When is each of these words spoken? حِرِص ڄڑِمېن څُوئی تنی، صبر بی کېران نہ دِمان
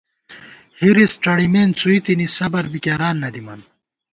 حِرِص 0.79 1.13
ڄڑِمېن 1.23 1.69
څُوئی 1.79 1.99
تنی، 2.05 2.27
صبر 2.37 2.63
بی 2.71 2.79
کېران 2.85 3.15
نہ 3.21 3.29
دِمان 3.33 3.61